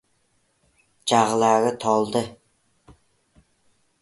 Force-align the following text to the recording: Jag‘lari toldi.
Jag‘lari 1.11 1.71
toldi. 1.85 2.25